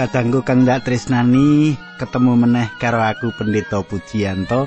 [0.00, 4.64] Kadangku kang dak tresnani ketemu meneh karo aku Pendeta Pujiyanto.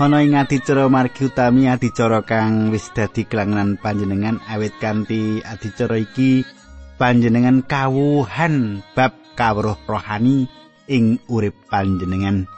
[0.00, 6.48] Ana ing adicara margi utami adicara kang wis dadi kelangenan panjenengan awit kanthi adicara iki
[6.96, 10.48] panjenengan kawuhan bab kawruh rohani
[10.88, 12.48] ing urip panjenengan.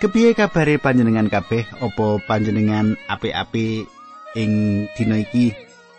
[0.00, 1.68] Kepiye kabare panjenengan kabeh?
[1.84, 3.84] Apa panjenengan apik-apik
[4.32, 4.52] ing
[4.96, 5.52] dina iki?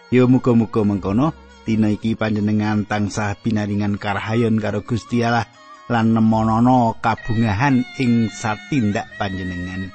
[0.10, 1.30] Ya muga-muga mengkono.
[1.68, 5.44] Dina iki panjenengan tansah pinaringan karahayon karo Gusti Allah
[5.92, 9.92] lan nemonono kabungahan ing satindak panjenengan.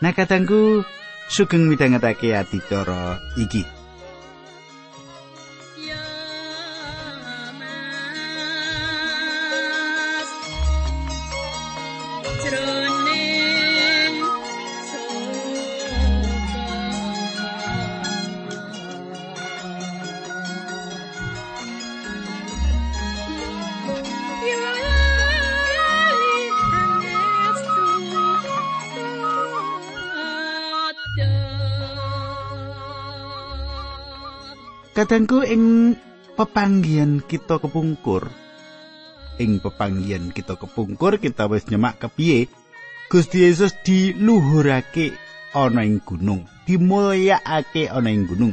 [0.00, 0.80] Nah katangku
[1.28, 3.79] sugeng midhangetake adicara iki.
[35.00, 35.96] Kadangku ing
[36.36, 38.28] pepanggian kita kepungkur.
[39.40, 42.52] Ing pepanggian kita kepungkur kita wis nyemak kepiye?
[43.08, 45.16] Gusti Yesus diluhurake
[45.56, 48.52] ana ing gunung dimulyakake ana ing gunung.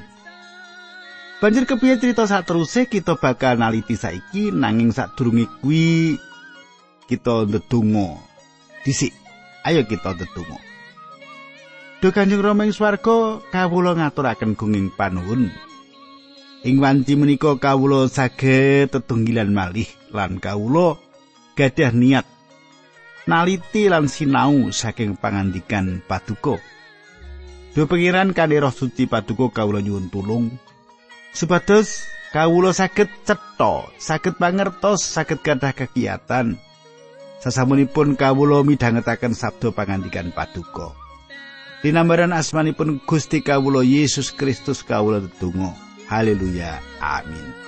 [1.43, 4.47] Banjur kepiye cerita sateruse kita bakal naliti saiki?
[4.55, 6.15] Nanging sadurunge kuwi
[7.11, 8.23] kita ndedonga.
[8.87, 9.11] Dhisik
[9.67, 10.63] ayo kita ndedonga.
[11.99, 15.66] Duh Kanjeng Rama ing swarga kawula ngaturaken gunging panuwun
[16.65, 20.97] Ing wanci menika kawula saged tetunggilan malih lan kawula
[21.53, 22.25] gadah niat
[23.29, 26.57] naliti lan sinau saking pangandikan paduka.
[27.77, 30.49] Do pengiran kanthi roh suci paduka kawula nyuwun tulung
[31.29, 36.57] supados kawula saged cetha, saged pangertos, saged gadah kegiatan.
[37.37, 40.97] Sasamunipun kawula midhangetaken sabda pangandikan paduka.
[41.85, 45.86] Dinambaran asmanipun Gusti kawula Yesus Kristus kawula tetunggal.
[46.07, 46.79] Haleluya.
[47.03, 47.67] Amin.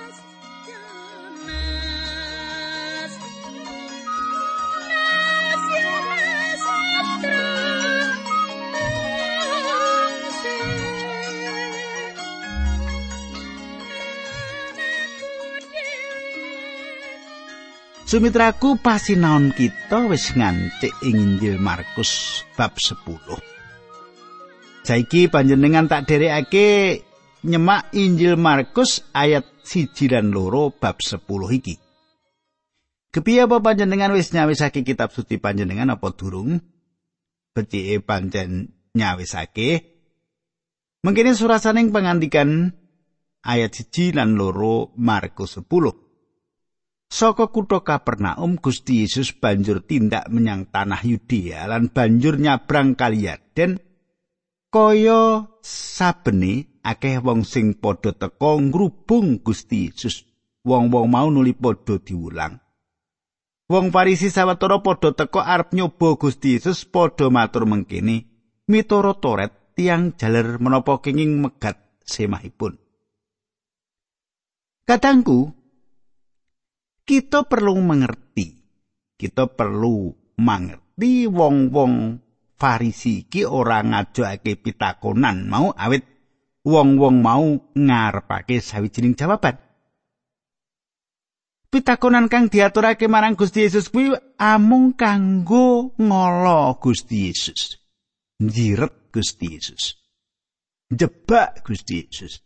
[18.10, 23.06] Sumitraku pasinaon kita wis ngancik ing Injil Markus bab 10.
[24.82, 27.06] Saiki panjenengan tak derekake
[27.44, 31.24] nyemak Injil Markus ayat siji lan loro bab 10
[31.56, 31.74] iki.
[33.10, 36.62] Kepiye apa panjenengan wis nyawisake kitab suci panjenengan apa durung?
[37.50, 39.98] Becike pancen nyawisake.
[41.02, 42.70] Mengkene surasaning pangandikan
[43.42, 45.66] ayat siji lan loro Markus 10.
[47.10, 53.82] Saka kutha Kapernaum Gusti Yesus banjur tindak menyang tanah Yudea lan banjur nyabrang kali Yarden
[54.70, 60.26] kaya sabene akeh wong sing padha teka ngrubung Gusti Yesus.
[60.60, 62.60] Wong-wong mau nuli padha diulang.
[63.70, 68.28] Wong Farisi sawetara padha teka arep nyoba Gusti Yesus padha matur mengkene,
[68.68, 72.76] miturut Toret tiang jaler menapa kenging megat semahipun.
[74.84, 75.54] Katangku,
[77.06, 78.58] kita perlu mengerti.
[79.14, 80.10] Kita perlu
[80.40, 82.18] mengerti wong-wong
[82.60, 86.19] Farisi iki ora ngajoake pitakonan mau awit
[86.64, 89.56] wong-wong mau ngarepake sawijining jawaban.
[91.70, 94.10] Pitakonan kang diaturake marang Gusti Yesus kuwi
[94.42, 97.78] amung kanggo ngolo Gusti Yesus.
[98.42, 99.94] Njiret Gusti Yesus.
[100.90, 102.42] Jebak Gusti Yesus.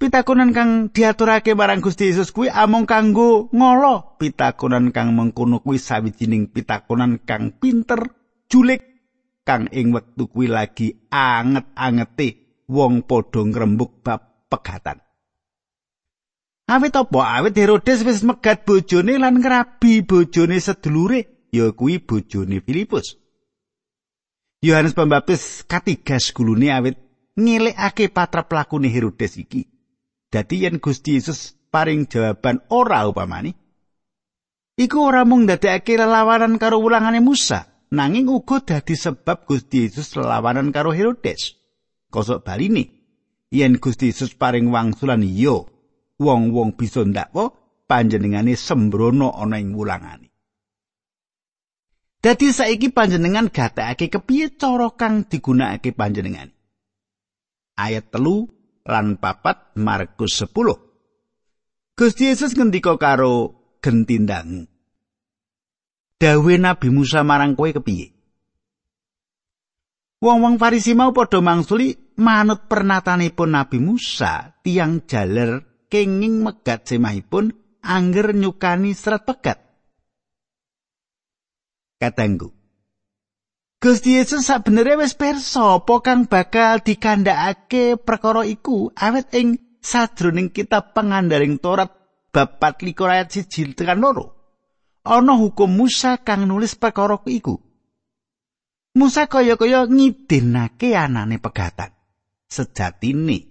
[0.00, 4.16] Pitakonan kang diaturake marang Gusti Yesus kuwi amung kanggo ngolo.
[4.16, 8.16] Pitakonan kang mengkono kuwi sawijining pitakonan kang pinter,
[8.48, 8.80] julik
[9.44, 12.39] kang ing wektu kuwi lagi anget-angete
[12.70, 15.02] wong padha ngrembug bab pegatan.
[16.70, 17.20] Awit apa?
[17.42, 23.18] Awit Herodes wis megat bojone lan ngrabi bojone sedulure, ya kuwi bojone Filipus.
[24.62, 26.96] Yohanes Pembaptis katigas gulune awit
[27.34, 29.66] ngelekake patrap lakune Herodes iki.
[30.30, 33.50] Dadi yen Gusti Yesus paring jawaban ora upamane,
[34.78, 40.70] iku ora mung ndadekake lelawanan karo wulangane Musa, nanging uga dadi sebab Gusti Yesus lelawanan
[40.70, 41.59] karo Herodes.
[42.10, 42.90] Kosok baline
[43.54, 45.62] yen Gusti Yesus paring wangsulan iya
[46.20, 47.54] wong-wong bisa ndakwa
[47.88, 50.28] panjenengane sembrono ana ing wulangane.
[52.20, 56.52] Dadi saiki panjenengan gatekake kepiye cara kang digunakake panjenengan
[57.80, 58.44] Ayat telu
[58.84, 60.52] lan papat Markus 10
[61.96, 64.68] Gusti Yesus ngendika karo gentindang
[66.20, 68.19] dawe Nabi Musa marang kowe kepiye?
[70.20, 78.36] Wong-wong Farisi mau padha mangsuli manut pernatanipun Nabi Musa, tiang jaler kenging megat semahipun angger
[78.36, 79.64] nyukani serat pegat.
[81.96, 82.52] Katanggu.
[83.80, 90.92] Gusti Yesus sakbenere wis pirsa apa kang bakal dikandhakake perkara iku awet ing sajroning kitab
[90.92, 91.88] pengandaring Torat
[92.28, 94.36] bab 4 ayat 1 tekan loro.
[95.00, 97.69] Ana hukum Musa kang nulis perkara iku.
[98.90, 101.94] Musa kaya-kaya ngidinake anane pegatan.
[102.50, 103.46] Sejatine,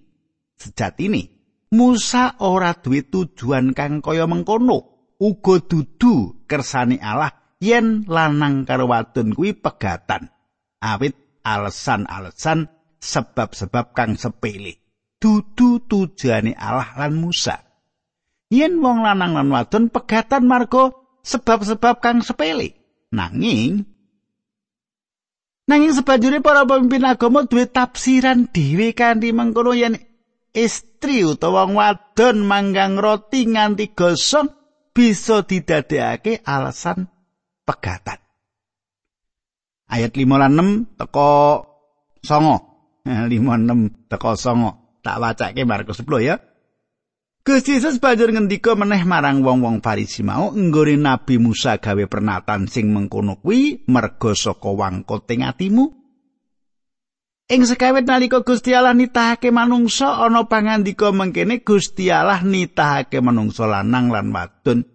[0.60, 1.40] sejatine
[1.70, 4.98] Musa ora duwe tujuan kang kaya mengkono.
[5.20, 10.32] Uga dudu kersane Allah yen lanang karo wadon kuwi pegatan.
[10.80, 14.80] Awit alasan-alasan sebab-sebab kang sepele.
[15.20, 17.60] Dudu tujuane Allah lan Musa.
[18.50, 20.90] Yen wong lanang lan wadon pegatan marga
[21.22, 22.80] sebab-sebab kang sepele.
[23.14, 23.86] Nanging
[25.70, 30.02] Nanging sebanjure para pemimpin agama duwe tafsiran dhewe kanthi mengkono yen
[30.50, 34.50] istri utawa wadon manggang roti nganti gosong
[34.98, 37.06] bisa didadekake alasan
[37.70, 38.18] pegatan.
[39.94, 41.30] Ayat 5 lan 6 teko
[42.26, 43.06] 9.
[43.06, 45.06] 5 6 teko 9.
[45.06, 46.49] Tak wacake Markus 10 ya.
[47.40, 52.92] Gusti Yesus banjur ngendika meneh marang wong-wong Farisi mau nggone Nabi Musa gawe pernatan sing
[52.92, 55.96] mengkono kuwi merga saka wangkoting atimu.
[57.50, 64.14] Ing sekawit nalika Gusti Allah nitahake manungsa ana pangandika mengkene Gusti Allah nitahake manungsa lanang
[64.14, 64.86] lan wadon.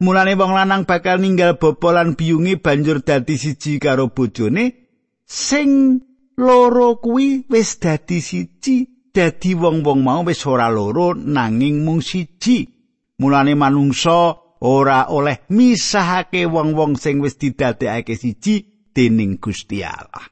[0.00, 4.88] Mulane wong lanang bakal ninggal bapa lan biyunge banjur dadi siji karo bojone
[5.28, 6.00] sing
[6.40, 12.66] loro kuwi wis dadi siji dadi wong-wong mau wis ora loro nanging mung siji.
[13.22, 14.34] Mulane manungsa
[14.66, 20.26] ora oleh misahake wong-wong sing wis didadekake siji dening Gusti Allah.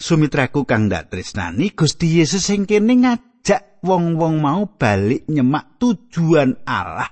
[0.00, 7.10] Sumitraku kang dak tresnani Gusti Yesus sing kene ngajak wong-wong mau balik nyemak tujuan Allah.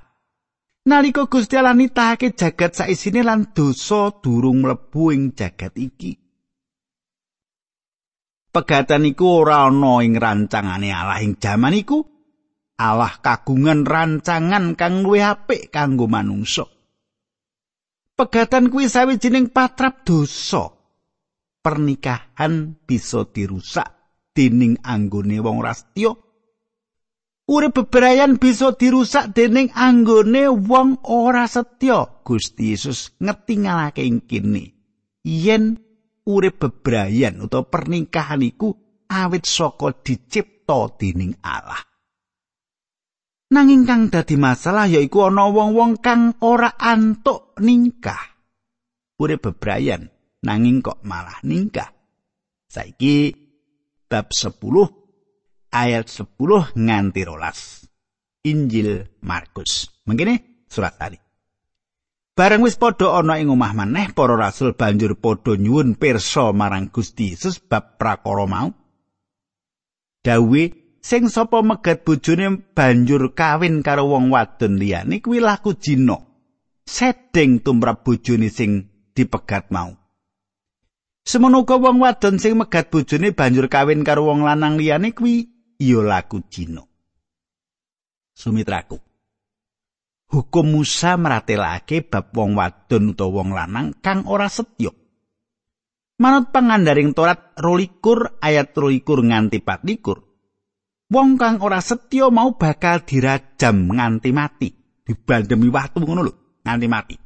[0.88, 6.28] Nalika Gusti Allah nitahake jagat saisine lan dosa durung mlebu ing jagat iki.
[8.53, 11.21] Pegatan iku ora ana ing rancangane Allah.
[11.23, 11.99] Ing jaman iku
[12.79, 16.67] Allah kagungan rancangan kang luwih apik kanggo manungsa.
[18.19, 20.75] Pegatan kuwi sawijining patrap dosa.
[21.59, 23.87] Pernikahan bisa dirusak
[24.31, 26.15] dening anggone wong rastya.
[27.49, 32.23] Urip bebrayan bisa dirusak dening anggone wong ora setya.
[32.23, 34.77] Gusti Yesus ngetingalake ing kene.
[35.27, 35.81] Yen
[36.29, 38.77] urip bebrayan utawa pernikahan iku
[39.09, 41.81] awit saka dicipta dening Allah.
[43.49, 48.37] Nanging kang dadi masalah yaiku ana wong-wong kang ora antuk ningkah.
[49.17, 50.13] Urip bebrayan
[50.44, 51.89] nanging kok malah ningkah.
[52.69, 53.32] Saiki
[54.05, 54.53] bab 10
[55.73, 56.29] ayat 10
[56.77, 57.89] nganti rolas.
[58.44, 60.05] Injil Markus.
[60.05, 61.28] Mengkene surat tadi.
[62.39, 67.35] Bareng wis padha ana ing omah maneh para rasul banjur padha nyuwun pirsa marang Gusti
[67.35, 68.71] Yesus bab prakara mau.
[70.23, 70.63] Dawe
[71.03, 76.15] sing sapa megat bojone banjur kawin karo wong wadon liyane kuwi laku jina.
[76.87, 78.87] Sedeng tumrap bojone sing
[79.19, 79.99] dipegat mau.
[81.27, 85.43] Semono uga wong wadon sing megat bojone banjur kawin karo wong lanang liyane kuwi
[85.83, 86.87] ya laku jina.
[88.39, 89.07] Sumitraku.
[90.29, 94.93] Hukum Musa meratelake bab wong wadon utawa wong lanang kang ora setya.
[96.19, 100.19] Manut pangandaring Torat rolikur ayat rolikur nganti patlikur,
[101.08, 104.69] wong kang ora setya mau bakal dirajam nganti mati,
[105.06, 106.35] dibandemi watu ngono lho,
[106.67, 107.17] nganti mati.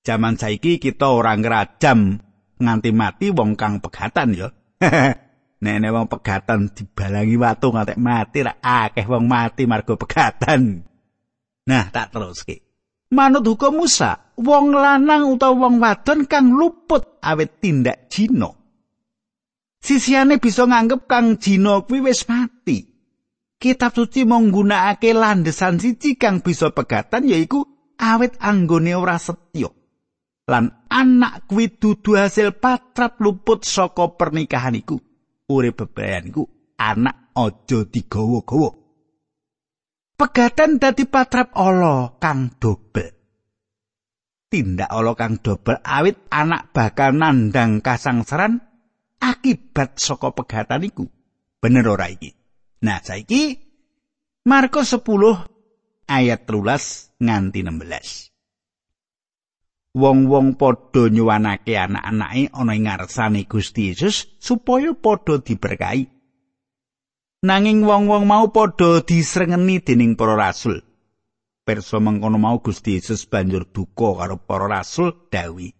[0.00, 2.16] Zaman saiki kita ora ngrajam
[2.62, 4.48] nganti mati wong kang pegatan ya.
[5.60, 10.80] Nek wong pegatan dibalangi watu ngantek mati ra akeh wong mati margo pegatan.
[11.68, 12.64] Nah, tak teruske.
[13.12, 18.56] Manut hukum Musa, wong lanang utawa wong wadon kang luput awet tindak jino.
[19.84, 22.88] Sisiane bisa nganggep kang jino kuwi wis mati.
[23.60, 27.68] Kitab suci menggunakake landesan siji kang bisa pegatan yaiku
[28.00, 29.68] awet anggone ora setya.
[30.48, 35.09] Lan anak kuwi dudu hasil patrap luput saka pernikahan iku.
[35.50, 36.46] Urip bebayan iku
[36.78, 38.70] anak aja digawa-gawa.
[40.14, 43.10] Pegatan dadi patrap ala kang dobel.
[44.50, 48.60] Tindak ala kang dobel awit anak bakal nandang kasangsaran
[49.18, 51.04] akibat saka pegatan iku.
[51.60, 52.32] Bener ora iki?
[52.80, 53.56] Nah, saiki
[54.48, 55.04] Markus 10
[56.08, 58.29] ayat 13 nganti 16.
[59.90, 66.06] Wong-wong padha nyuwanake anak-anake ana ing ngarsane Gusti Yesus supaya padha diberkahi.
[67.42, 70.78] Nanging wong-wong mau padha disrengeni dening para rasul.
[71.66, 75.74] Perso mengkono mau Gusti Yesus banjur duka karo para rasul dawi.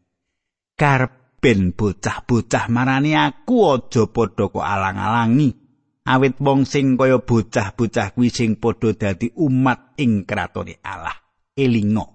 [0.74, 5.60] Karben bocah-bocah marani aku aja padha kok alang-alangi.
[6.10, 11.14] awit wong sing kaya bocah-bocah kuwi sing padha dadi umat ing kratone Allah
[11.54, 12.09] elingo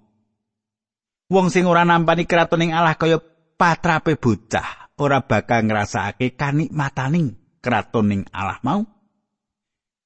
[1.29, 3.17] wong sing ora nampani kratoning Allah kaya
[3.55, 8.81] patrape bocah ora bakal ngrasakake kanikmataning kratoning Allah mau.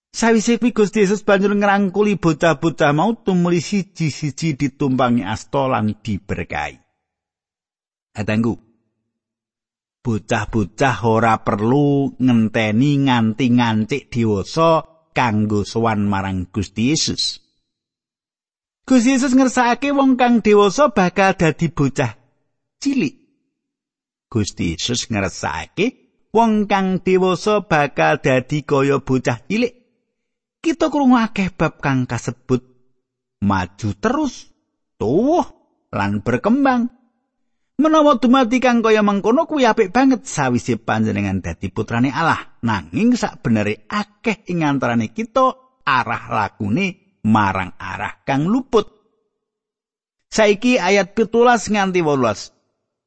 [0.09, 6.81] Sawise kuwi Gusti Yesus banjur ngrangkuli bocah-bocah mau tumuli siji-siji ditumpangi asta lan diberkahi.
[8.17, 8.57] Adangku,
[10.01, 14.81] bocah-bocah ora perlu ngenteni nganti ngancik dewasa
[15.13, 17.48] kanggo sowan marang Gusti Yesus.
[18.89, 22.17] Gusti Yesus ngersakake wong kang dewasa bakal dadi bocah
[22.81, 23.21] cilik.
[24.25, 29.77] Gusti Yesus ngersakake wong kang dewasa bakal dadi kaya bocah cilik.
[30.57, 32.65] Kita krungu akeh bab kang kasebut
[33.45, 34.49] maju terus,
[34.97, 35.45] tuwuh
[35.93, 36.89] lan berkembang.
[37.77, 42.57] Menawa dumati kang kaya mengkono kuwi apik banget sawise panjenengan dadi putrane Allah.
[42.65, 48.87] Nanging sak akeh ing antarane kita arah lakune marang arah kang luput.
[50.29, 52.53] Saiki ayat 17 nganti 18.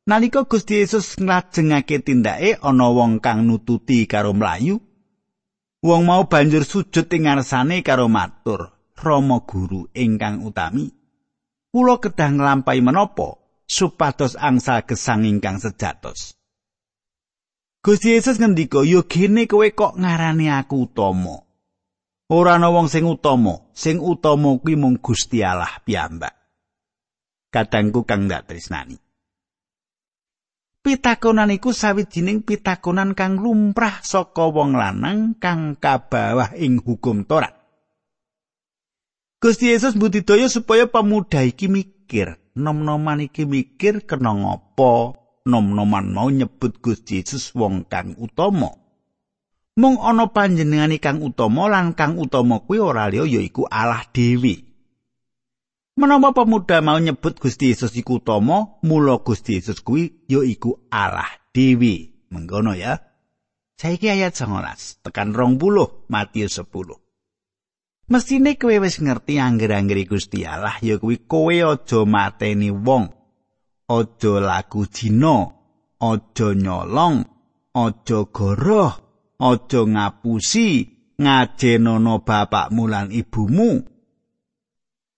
[0.02, 4.82] Nalika Gusti Yesus nglajengake tindake ana wong kang nututi karo mlayu,
[5.78, 10.90] wong mau banjur sujud ing ngarsane karo matur, "Rama guru ingkang utami,
[11.70, 13.38] kula kedah nglampahi menapa?"
[13.72, 16.36] supados angsal gesang ingkang sejatos.
[17.82, 21.46] Gusti Yesus ngendika, "Yo gene kowe kok ngarani aku utama."
[22.32, 26.32] Ora ana wong sing utama, sing utama kuwi mung Gusti Allah piyambak.
[27.52, 28.96] Kadangku kang dak tresnani.
[30.80, 37.52] Pitakonan iku sawijining pitakonan kang lumrah saka wong lanang kang kabawah ing hukum Torat.
[39.36, 46.80] Gusti Yesus budidaya supaya pemuda iki mikir, nom-noman iki mikir kena ngopo nom-noman mau nyebut
[46.80, 48.81] Gusti Yesus wong kang utama
[49.76, 54.72] mung ana panjenengane kang utama lan kang utama kuwi ora liya yaiku Allah dewi
[55.92, 62.16] Menapa pemuda mau nyebut Gusti Yesus iku utama, mula Gusti Yesus kuwi yaiku Allah dewi.
[62.32, 62.96] Mengkono ya.
[63.76, 66.96] Saiki ayat 19 tekan 20 Matius 10.
[68.08, 73.12] Mestine kowe wis ngerti angger-angger Gusti Allah ya kuwi kowe aja mateni wong.
[73.92, 75.52] Aja laku jina,
[76.00, 77.20] aja nyolong,
[77.76, 78.96] aja goroh,
[79.42, 80.86] aja ngapusi,
[81.18, 83.82] ngajenono bapakmu lan ibumu.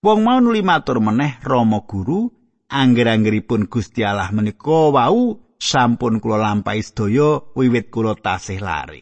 [0.01, 2.29] Wong mau nuli matur meneh Rama Guru,
[2.69, 9.01] angger-anggeripun Gusti Allah menika wau sampun kula lampahi sedaya wiwit kula tasih lari.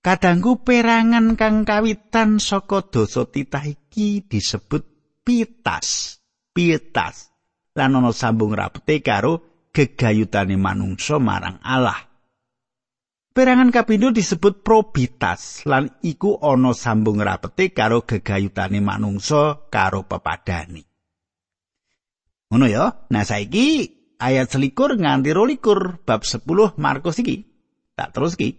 [0.00, 4.86] Kadangku perangan kang kawitan saka dosa titah iki disebut
[5.26, 6.22] pitas.
[6.54, 7.34] Pitas.
[7.74, 12.05] Lan ana sambung rapete karo gegayutane manungsa marang Allah.
[13.36, 20.80] Perangan kapindo disebut probitas lan iku ana sambung rapete karo gegayutane manungsa karo pepadani.
[22.48, 23.04] Ngono ya.
[23.12, 27.44] Nah saiki ayat selikur nganti rolikur bab 10 Markus iki.
[27.92, 28.56] Tak terus iki.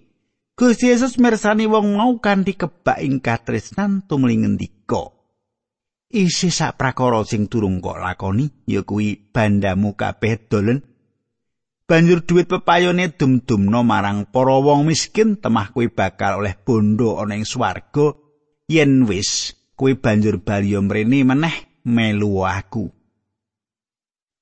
[0.53, 5.09] Gusti Yesus mirsani wong mau kanthi kebak ing katresnan tumuli ngendika.
[6.13, 10.96] Isi sak prakara sing durung kok lakoni ya kuwi bandamu kabeh dolen.
[11.87, 17.47] Banjur duit pepayone dum-dumno marang para wong miskin temah kuwi bakal oleh bondo ana ing
[17.47, 18.11] swarga
[18.67, 21.55] yen wis kuwi banjur bali mrene meneh
[21.87, 22.91] melu aku.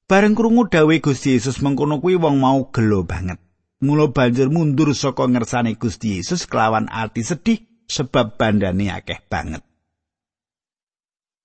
[0.09, 3.37] Bareng krungu dawuh Gusti Yesus mengkono kuwi wong mau gelo banget.
[3.85, 9.61] Mula banjur mundur saka ngersane Gusti Yesus kelawan ati sedih sebab bandane akeh banget.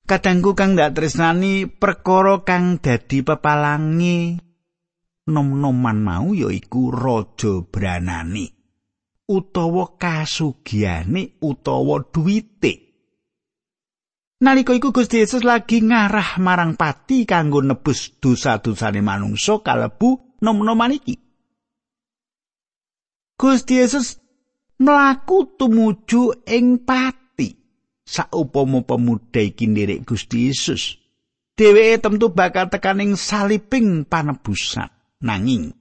[0.09, 4.49] Kadangku kang dak tresnani perkara kang dadi pepalangi
[5.29, 8.61] nom-noman mau yaiku raja branani
[9.31, 12.73] utawa kasugiane utawa duwite.
[14.41, 21.15] Nalika iku Gusti Yesus lagi ngarah marang pati kanggo nebus dosa-dosane manungsa kalebu nom-noman iki.
[23.37, 24.17] Gusti Yesus
[24.81, 27.53] mlaku tumuju ing pati
[28.05, 30.97] saupama pemuda iki nderek Gusti Yesus
[31.55, 34.89] dheweke tentu bakal tekaning saliping panebusan
[35.23, 35.77] nanging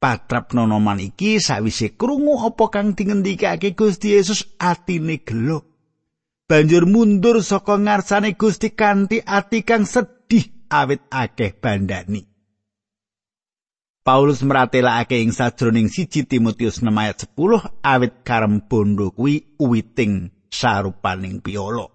[0.00, 5.72] patrap nonoman iki sawise krungu apa kang dingendikake Gusti Yesus atine gelo
[6.52, 12.28] banjur mundur saka ngarsane Gusti kanthi ati kang sedih awit akeh bandani.
[14.02, 21.38] Paulus meratelakake ing sajroning siji Timotius 6 ayat 10 awit karem bondo kuwi uwiting sarupaning
[21.38, 21.88] piolo.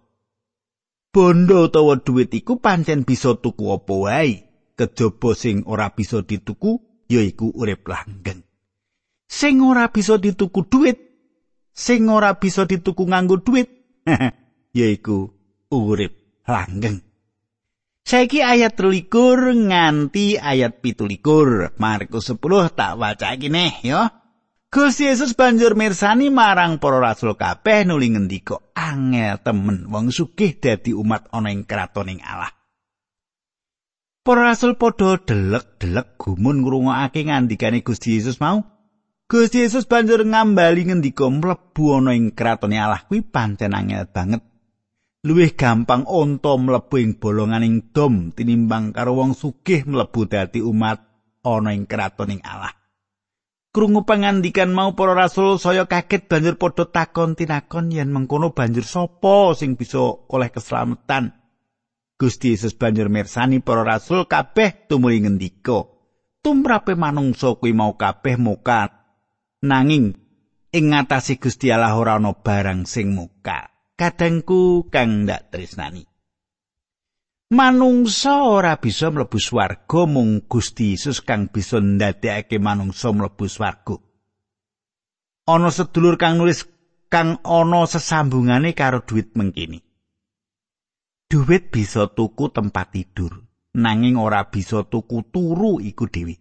[1.11, 4.46] Bondo utawa dhuwit iku pancen bisa tuku apa wae,
[4.77, 8.45] kejaba sing ora bisa dituku yaiku urip langgeng.
[9.27, 11.01] Sing ora bisa dituku dhuwit,
[11.73, 13.67] sing ora bisa dituku nganggo dhuwit,
[14.77, 15.33] yaiku
[15.73, 16.13] urip
[16.47, 17.03] langgeng.
[18.07, 21.75] Saiki ayat 23 nganti ayat 17.
[21.75, 22.39] Markus 10
[22.71, 24.15] tak waca neh ya.
[24.67, 30.91] Gusti Yesus banjur mirsani marang para rasul kabeh nuli ngendika, angel temen wong sugih dadi
[30.91, 32.56] umat ana ing kratoning Allah.
[34.27, 38.59] Para rasul padha delek-delek gumun ngrungokake ngandikane Gusti Yesus mau.
[39.23, 44.43] Gusti Yesus banjur ngambali ngendika mlebu ana ing kratone Allah kuwi pancen angel banget.
[45.23, 50.99] Luwih gampang onto mlebu ing bolonganing dom tinimbang karo wong sugih mlebu dadi umat
[51.47, 52.75] ana ing kratoning Allah.
[53.71, 59.55] Krungu pangandikan mau para rasul saya kaget banjur padha takon tinakon yen mengkono banjur sapa
[59.55, 61.46] sing bisa oleh keselamatan.
[62.17, 65.85] Gusti Yesus banjur mirsani para rasul kabeh tumuli ngendika,
[66.41, 68.89] "Tumrape manungsa kuwi mau kabeh muka
[69.61, 70.17] nanging
[70.73, 73.69] ing ngatasi Gusti Allah ora ana barang sing muka.
[73.93, 76.05] Kadangku kang ndak tresnani.
[77.53, 83.97] Manungsa ora bisa mlebu swarga mung Gusti Yesus kang bisa ndadekake manungsa mlebu swarga.
[85.45, 86.65] Ana sedulur kang nulis
[87.13, 89.86] kang ana sesambungane karo duit mengkini
[91.27, 93.43] duit bisa tuku tempat tidur
[93.75, 96.39] nanging ora bisa tuku turu iku dhewe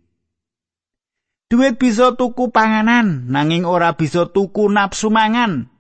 [1.46, 5.70] Duit bisa tuku panganan, nanging ora bisa tuku nafsu mangan.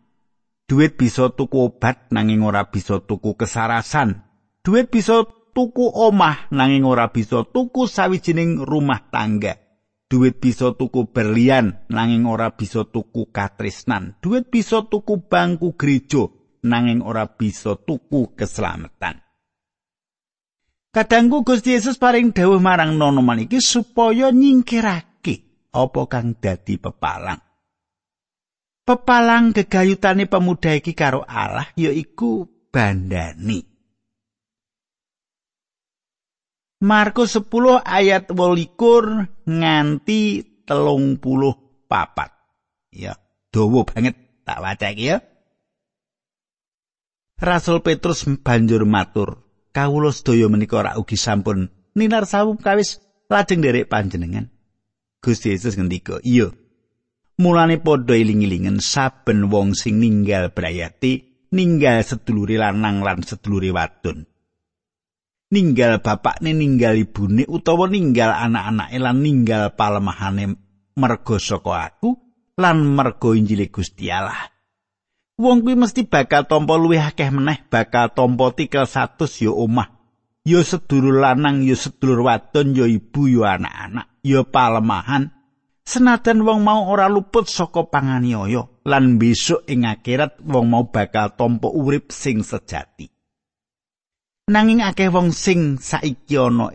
[0.70, 4.22] Duit bisa tuku obat, nanging ora bisa tuku kesarasan.
[4.62, 9.58] Duit bisa tuku omah, nanging ora bisa tuku sawijining rumah tangga.
[10.06, 14.14] Duit bisa tuku berlian, nanging ora bisa tuku katresnan.
[14.22, 16.30] Duit bisa tuku bangku gereja,
[16.66, 19.22] nanging ora bisa tuku keselamatan.
[20.90, 27.36] Kadangku Gusti Yesus paring dawuh marang nono maniki supaya nyingkirake apa kang dadi pepalang.
[28.86, 33.60] Pepalang gegayutane pemuda iki karo Allah yaiku bandani.
[36.80, 40.22] Markus 10 ayat 28 nganti
[40.64, 41.56] telung puluh
[41.88, 42.32] papat.
[42.92, 43.16] Ya,
[43.52, 44.16] dawa banget
[44.48, 45.18] tak waca iki ya.
[47.36, 49.44] Rasul Petrus banjur matur,
[49.76, 54.48] kawula sedaya menika ora ugi sampun ninar sawu kawis lajeng derek panjenengan.
[55.20, 56.48] Gusti Yesus ngendika, "Iya.
[57.36, 64.24] Mulane padha iling-ilingen saben wong sing ninggal brayati, ninggal sedulure lanang lan sedulure wadon.
[65.52, 70.56] Ninggal bapakne, ninggal ibune utawa ninggal anak-anake lan ninggal palemahane
[70.96, 72.16] merga saka aku
[72.56, 74.55] lan merga Injil Gusti Allah."
[75.36, 79.92] Wong kuwi mesti bakal tampa luwih akeh meneh, bakal tampa tikel 100 ya omah.
[80.46, 84.16] Ya sedulur lanang, ya sedulur wadon, ya ibu, ya anak-anak.
[84.26, 85.30] ya palemahan
[85.86, 91.70] senajan wong mau ora luput saka panganiaya lan besok ing akhirat wong mau bakal tampa
[91.70, 93.06] urip sing sejati
[94.50, 96.74] nanging akeh wong sing saiki ana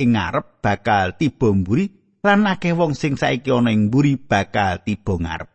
[0.00, 1.92] ing ngarep bakal tiba mburi
[2.24, 5.52] lan akeh wong sing saiki ana ing mburi bakal tiba ngarep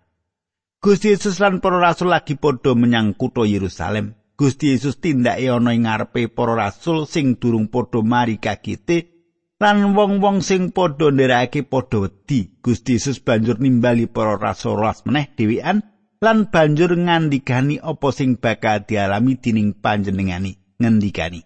[0.82, 4.18] Gusti Yesus lan para rasul lagi padha menyang kutha Yerusalem.
[4.34, 9.14] Gusti Yesus tindake ana ing ngarepe para rasul sing durung padha mari kagite
[9.62, 12.58] lan wong-wong sing padha nderakake padha wedi.
[12.66, 15.86] Gusti Yesus banjur nimbali para rasul ras meneh dhewean
[16.18, 21.46] lan banjur ngandikani apa sing bakal dialami dening panjenengani ngendikani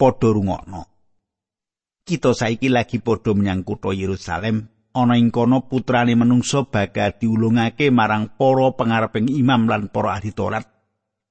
[0.00, 0.88] padha rungokno.
[2.08, 8.34] Kita saiki lagi padha menyang kutha Yerusalem ana ing kono putrane menungso bakal diulungake marang
[8.38, 10.66] para pengareping imam lan para ahli Taurat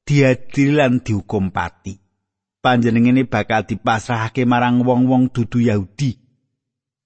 [0.04, 2.10] diadili lan dihukum pati
[2.60, 6.20] panjenengane bakal dipasrahake marang wong-wong dudu Yahudi.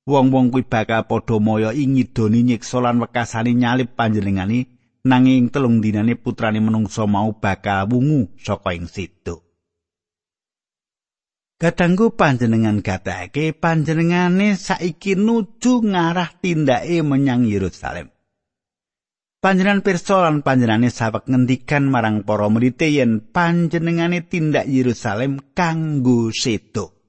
[0.03, 4.67] Wong-wong kuwi bakal padha moyo ing ngidoni nyiksa lan wekasane nyalip panjenengane
[5.07, 9.39] nanging telung dinane putrane menungso mau bakal wungu saka ing situ.
[11.63, 18.11] Kadangku panjenengan gatake panjenengane saiki nuju ngarah tindake menyang Yerusalem.
[19.39, 26.99] Panjenengan pirsa lan panjenengane sawek ngendikan marang para murid yen panjenengane tindak Yerusalem kanggo sedo.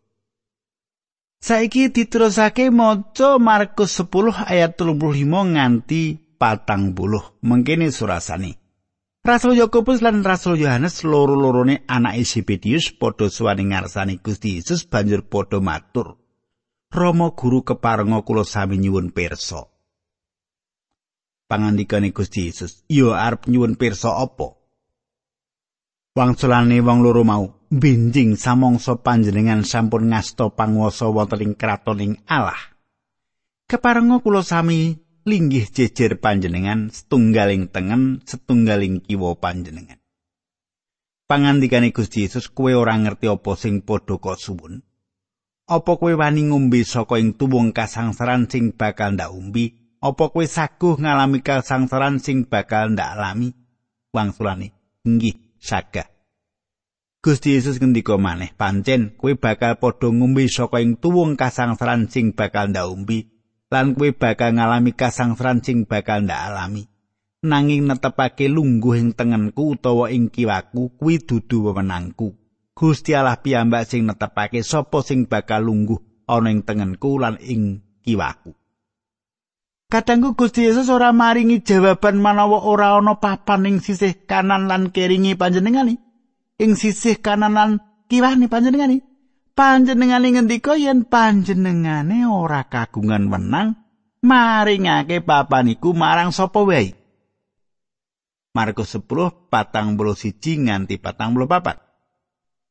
[1.43, 6.03] Saiki diterusake maca Markus 10 ayat 35 nganti
[6.39, 7.43] patang puluh.
[7.43, 8.64] Mengkini surasani.
[9.25, 15.65] Rasul Yakobus lan Rasul Yohanes loro-lorone anake Zebedius padha suwane ngarsane Gusti Yesus banjur padha
[15.65, 16.21] matur.
[16.93, 19.65] Rama guru keparenga kula sami nyuwun pirsa.
[21.49, 24.61] Pangandikane Gusti Yesus, "Yo arep nyuwun pirsa apa?"
[26.13, 32.77] Wangsulane wong loro mau, "Benjing samangsa panjenengan sampun ngasta panguwasa wonten ing kratoning Allah."
[33.73, 39.97] Keparenga kula sami linggih jejer panjenengan setunggaling tengen setunggaling kiwa panjenengan.
[41.25, 44.85] Pangandikane Gusti Yesus kowe ora ngerti apa sing padha kok suwun?
[45.65, 49.97] Apa kowe wani ngombe saka ing tuwung kasangsaran sing bakal ndak umbi?
[50.05, 53.57] Apa kowe saguh ngalami kasangsaran sing bakal ndak alami?
[54.13, 54.77] Wangsulane
[55.09, 56.05] inggih sagah.
[57.25, 62.69] Gusti Yesus ngendika maneh pancen kowe bakal padha ngombe saka ing tuwung kasangsaran sing bakal
[62.69, 63.34] ndak umbi
[63.75, 66.87] lan kowe bakal ngalami kasangsaran sing bakal ndak alami.
[67.43, 72.39] Nanging netepake lungguh ing tengenku utawa ing kiwaku kuwi dudu wewenangku.
[72.79, 75.99] Gusti Allah piyambak sing netepake sapa sing bakal lungguh
[76.31, 78.55] ana ing tengenku lan ing kiwaku.
[79.93, 85.37] Kadangku Gusti Yesus ora maringi jawaban manawa ora ana papan ing sisih kanan lan keringi
[85.37, 86.01] panjenengani.
[86.59, 87.71] Ing sisih kanan lan
[88.09, 89.05] kiwane panjenengani.
[89.55, 93.79] Panjenengane ngendika yen panjenengane ora kagungan wenang
[94.25, 96.99] maringake papan iku marang sapa wae.
[98.55, 101.83] Markus 10 patang puluh siji nganti patang puluh papat.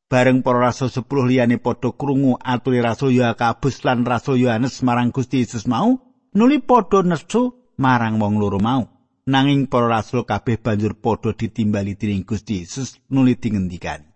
[0.08, 5.43] Bareng para rasul 10 liyane padha krungu aturi rasul Yakobus lan rasul Yohanes marang Gusti
[5.43, 6.00] Yesus mau,
[6.38, 8.88] nuli padha nesu marang wong loro mau.
[9.24, 14.12] Nanging para rasul kabeh banjur padha ditimbali dening Gusti Yesus nuli dingendikani.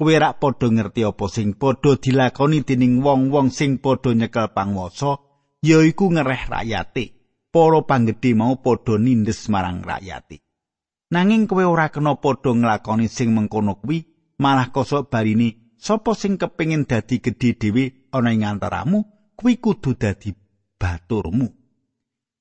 [0.00, 5.20] Kowe rak padha ngerti apa sing padha dilakoni dening wong-wong sing padha nyekel panguwasa
[5.60, 7.04] yaiku ngereh rakyate.
[7.52, 10.40] Para panggedhe mau padha nindes marang rakyate.
[11.12, 14.08] Nanging kowe ora kena padha nglakoni sing mengkono kuwi
[14.40, 17.84] malah kosok barini sapa sing kepengin dadi gedhe dhewe
[18.16, 19.04] ana ing antaramu
[19.36, 20.32] kuwi kudu dadi
[20.80, 21.44] baturmu.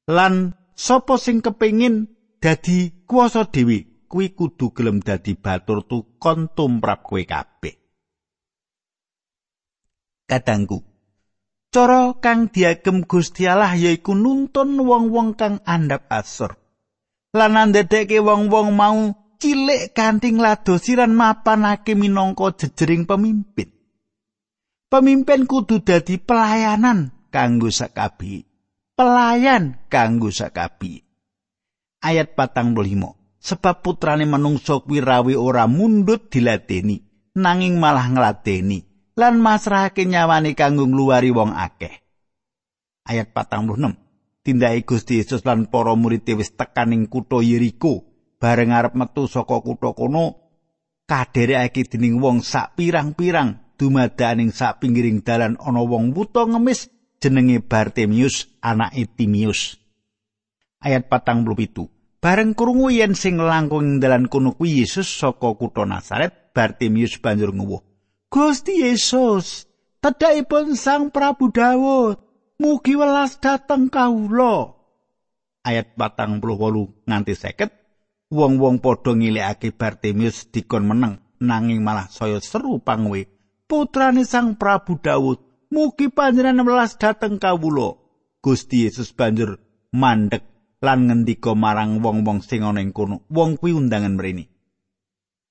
[0.07, 2.07] Lan sapa sing kepengin
[2.39, 7.77] dadi kuasa dhewe kuwi kudu gelem dadi batur tukon tumrap kowe kabeh.
[10.25, 10.81] Kadangku,
[11.69, 16.57] cara kang diagem Gusti Allah yaiku nuntun wong-wong kang andhap asor.
[17.37, 23.69] Lan ndedekke wong-wong mau cilik kanthi ngladosi lan mapanake minangka jejering pemimpin.
[24.89, 28.49] Pemimpin kudu dadi pelayanan kanggo sakabi.
[28.97, 31.05] Pelayan kanggo sakabi.
[32.01, 32.73] Ayat patang.
[33.39, 36.99] Sebab putrane manungsa kuwi rawi ora mundut diladeni
[37.39, 38.83] nanging malah ngladeni
[39.19, 41.91] lan masrahake nyawane kanggo ngluwari wong akeh.
[43.03, 48.07] Ayat 46 tindake Gusti Yesus lan para murid wis tekan ing kutha Yeriko
[48.39, 50.55] bareng arep metu saka kutha kono
[51.03, 56.87] kaderekake dening wong sak pirang-pirang dumadaning sak pinggiring dalan ana wong wuta ngemis
[57.19, 59.75] jenenge Bartemius anake Timius.
[60.79, 66.51] Ayat 47 Bareng krungu yen sing langkung ing dalan kono kuwi Yesus saka kutha Nazaret,
[66.51, 67.79] Bartimius banjur nguwuh.
[68.27, 69.63] Gusti Yesus,
[70.03, 72.19] tedhakipun Sang Prabu Daud,
[72.59, 74.75] mugi welas dhateng kawula.
[75.63, 83.31] Ayat 48 nganti 50, wong-wong padha ngilekake Bartimius dikon meneng, nanging malah saya seru pangwe.
[83.63, 85.39] Putrane Sang Prabu Daud,
[85.71, 87.95] mugi panjenengan welas dhateng kawula.
[88.43, 89.55] Gusti Yesus banjur
[89.95, 90.48] mandek
[90.85, 94.45] lan ngendika marang wong-wong sing ana ing kono wong kuwi undangan mrene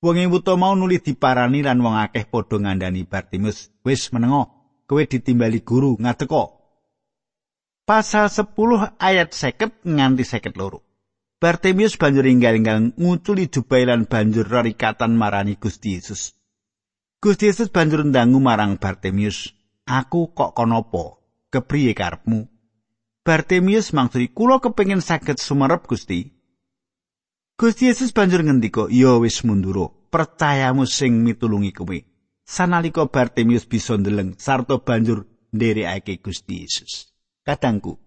[0.04, 4.42] wong wuto mau nuli diparani lan wong akeh padha ngandani Bartimus wis menengo
[4.88, 6.42] kowe ditimbali guru ngateko
[7.88, 10.88] pasal 10 ayat 50 nganti 52 loro
[11.38, 16.34] Bartimius banjur inggal-inggal nguculi jubai lan banjur rarikatan marani Gusti Yesus.
[17.22, 19.54] Gusti Yesus banjur ndangu marang Bartimius,
[19.86, 21.22] "Aku kok konopo?
[21.54, 22.58] Kepriye karepmu?"
[23.28, 26.32] Bartemius mangsuli kula kepengin saged sumerep Gusti.
[27.60, 31.98] Gusti Yesus banjur ngendika, "Ya wis munduro, percayamu sing mitulungi kowe."
[32.48, 37.12] Sanalika Bartemius bisa ndeleng sarta banjur nderekake Gusti Yesus.
[37.44, 38.00] Kadangku,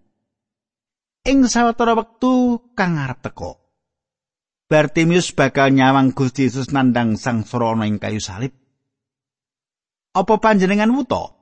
[1.22, 3.62] ing sawetara wektu kang arep teka,
[4.66, 8.58] Bartemius bakal nyawang Gusti Yesus nandang sang srana ing kayu salib.
[10.18, 11.41] Apa panjenengan wuta?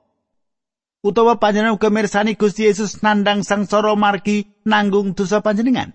[1.01, 5.93] Utawa panjenengan uga mirsani Gusti Yesus nandang sangsara margi nanggung dosa panjenengan.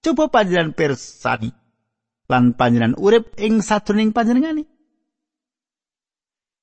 [0.00, 1.52] Coba panjenengan pirsani
[2.26, 4.64] lan panjenengan urip ing sajroning panjenengani.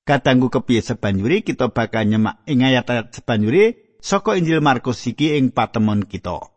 [0.02, 6.08] Katanggu kepiye sebanjuri kita bakal nyemak ing ayat-ayat sebanjuri saka Injil Markus iki ing patemon
[6.08, 6.48] kita.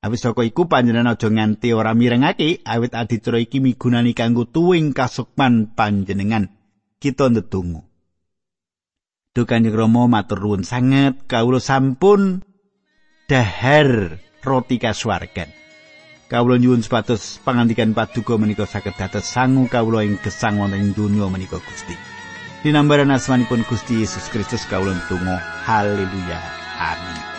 [0.00, 5.76] Awit saka iku panjenengan aja nganti ora mirengake awit adicara iki migunani kanggo tuwing kasukman
[5.76, 6.50] panjenengan.
[7.00, 7.89] Kita ndedonga.
[9.30, 12.42] Duh Kanjeng Rama matur nuwun sanget kawula sampun
[13.30, 15.46] dahar roti kasuwargan.
[16.26, 21.30] Kawula nyuwun supados pangandikan paduka menika saged dados sangu kawula ing gesang wonten ing donya
[21.30, 21.94] menika Gusti.
[22.66, 25.38] Dinambaran asmanipun Gusti Yesus Kristus kawula tunggu.
[25.62, 26.42] Haleluya.
[26.82, 27.29] Amin.